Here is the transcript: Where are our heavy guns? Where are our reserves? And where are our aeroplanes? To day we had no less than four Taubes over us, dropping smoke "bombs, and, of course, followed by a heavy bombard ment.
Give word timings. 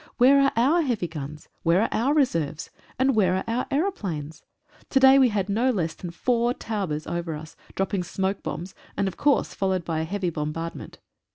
Where 0.17 0.41
are 0.43 0.51
our 0.55 0.81
heavy 0.81 1.07
guns? 1.07 1.47
Where 1.61 1.83
are 1.83 1.89
our 1.91 2.15
reserves? 2.15 2.71
And 2.97 3.13
where 3.15 3.35
are 3.35 3.43
our 3.47 3.67
aeroplanes? 3.69 4.41
To 4.89 4.99
day 4.99 5.19
we 5.19 5.29
had 5.29 5.47
no 5.47 5.69
less 5.69 5.93
than 5.93 6.09
four 6.09 6.55
Taubes 6.55 7.05
over 7.05 7.35
us, 7.35 7.55
dropping 7.75 8.03
smoke 8.03 8.41
"bombs, 8.41 8.73
and, 8.97 9.07
of 9.07 9.15
course, 9.17 9.53
followed 9.53 9.85
by 9.85 9.99
a 9.99 10.03
heavy 10.05 10.31
bombard 10.31 10.73
ment. 10.73 10.97